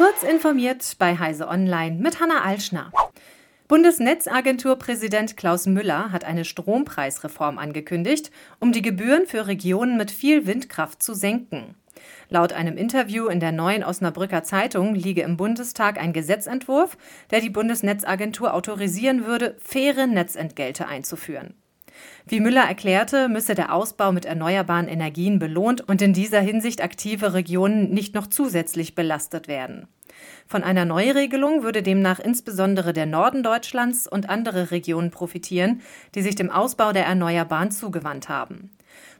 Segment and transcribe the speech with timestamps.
[0.00, 2.90] Kurz informiert bei Heise Online mit Hanna Alschner.
[3.68, 11.02] Bundesnetzagenturpräsident Klaus Müller hat eine Strompreisreform angekündigt, um die Gebühren für Regionen mit viel Windkraft
[11.02, 11.74] zu senken.
[12.30, 16.96] Laut einem Interview in der neuen Osnabrücker Zeitung liege im Bundestag ein Gesetzentwurf,
[17.30, 21.52] der die Bundesnetzagentur autorisieren würde, faire Netzentgelte einzuführen.
[22.26, 27.34] Wie Müller erklärte, müsse der Ausbau mit erneuerbaren Energien belohnt und in dieser Hinsicht aktive
[27.34, 29.88] Regionen nicht noch zusätzlich belastet werden.
[30.46, 35.80] Von einer Neuregelung würde demnach insbesondere der Norden Deutschlands und andere Regionen profitieren,
[36.14, 38.70] die sich dem Ausbau der Erneuerbaren zugewandt haben.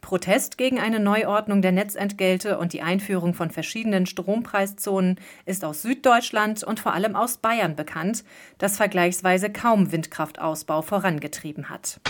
[0.00, 6.64] Protest gegen eine Neuordnung der Netzentgelte und die Einführung von verschiedenen Strompreiszonen ist aus Süddeutschland
[6.64, 8.24] und vor allem aus Bayern bekannt,
[8.58, 12.00] das vergleichsweise kaum Windkraftausbau vorangetrieben hat.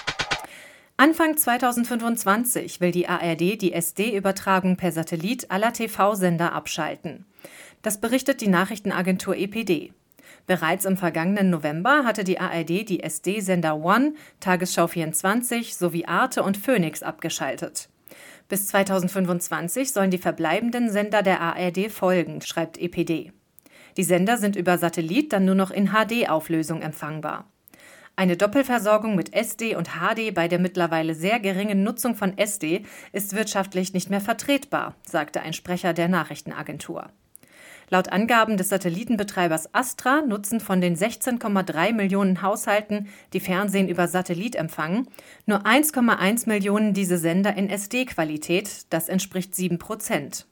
[1.01, 7.25] Anfang 2025 will die ARD die SD-Übertragung per Satellit aller TV-Sender abschalten.
[7.81, 9.95] Das berichtet die Nachrichtenagentur EPD.
[10.47, 16.59] Bereits im vergangenen November hatte die ARD die SD-Sender One, Tagesschau 24 sowie Arte und
[16.59, 17.89] Phoenix abgeschaltet.
[18.51, 23.33] Bis 2025 sollen die verbleibenden Sender der ARD folgen, schreibt EPD.
[23.97, 27.47] Die Sender sind über Satellit dann nur noch in HD-Auflösung empfangbar.
[28.17, 33.35] Eine Doppelversorgung mit SD und HD bei der mittlerweile sehr geringen Nutzung von SD ist
[33.35, 37.11] wirtschaftlich nicht mehr vertretbar, sagte ein Sprecher der Nachrichtenagentur.
[37.93, 44.55] Laut Angaben des Satellitenbetreibers Astra nutzen von den 16,3 Millionen Haushalten, die Fernsehen über Satellit
[44.55, 45.09] empfangen,
[45.45, 50.47] nur 1,1 Millionen diese Sender in SD-Qualität, das entspricht 7 Prozent.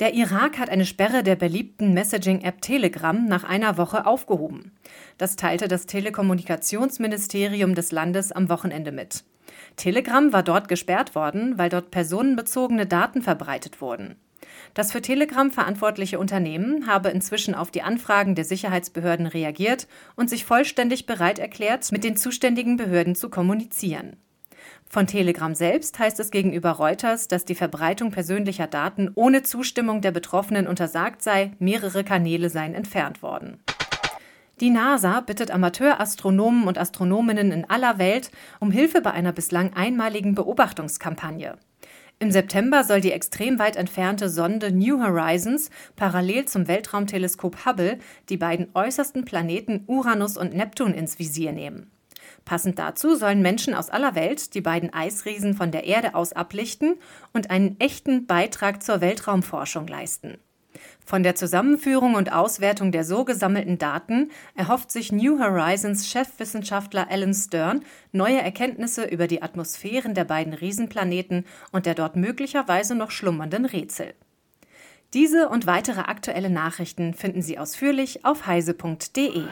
[0.00, 4.72] Der Irak hat eine Sperre der beliebten Messaging-App Telegram nach einer Woche aufgehoben.
[5.18, 9.24] Das teilte das Telekommunikationsministerium des Landes am Wochenende mit.
[9.76, 14.16] Telegram war dort gesperrt worden, weil dort personenbezogene Daten verbreitet wurden.
[14.72, 20.46] Das für Telegram verantwortliche Unternehmen habe inzwischen auf die Anfragen der Sicherheitsbehörden reagiert und sich
[20.46, 24.16] vollständig bereit erklärt, mit den zuständigen Behörden zu kommunizieren.
[24.92, 30.10] Von Telegram selbst heißt es gegenüber Reuters, dass die Verbreitung persönlicher Daten ohne Zustimmung der
[30.10, 33.62] Betroffenen untersagt sei, mehrere Kanäle seien entfernt worden.
[34.60, 40.34] Die NASA bittet Amateurastronomen und Astronominnen in aller Welt um Hilfe bei einer bislang einmaligen
[40.34, 41.56] Beobachtungskampagne.
[42.18, 48.36] Im September soll die extrem weit entfernte Sonde New Horizons parallel zum Weltraumteleskop Hubble die
[48.36, 51.92] beiden äußersten Planeten Uranus und Neptun ins Visier nehmen.
[52.50, 56.96] Passend dazu sollen Menschen aus aller Welt die beiden Eisriesen von der Erde aus ablichten
[57.32, 60.36] und einen echten Beitrag zur Weltraumforschung leisten.
[61.06, 67.34] Von der Zusammenführung und Auswertung der so gesammelten Daten erhofft sich New Horizons Chefwissenschaftler Alan
[67.34, 73.64] Stern neue Erkenntnisse über die Atmosphären der beiden Riesenplaneten und der dort möglicherweise noch schlummernden
[73.64, 74.12] Rätsel.
[75.14, 79.44] Diese und weitere aktuelle Nachrichten finden Sie ausführlich auf heise.de.